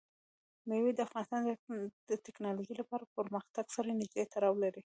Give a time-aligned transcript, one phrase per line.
[0.67, 1.41] مېوې د افغانستان
[2.09, 2.85] د تکنالوژۍ له
[3.17, 4.79] پرمختګ سره نږدې تړاو لري.